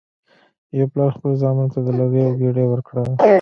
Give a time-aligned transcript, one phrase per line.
[0.77, 3.01] یو پلار خپلو زامنو ته د لرګیو ګېډۍ ورکړه.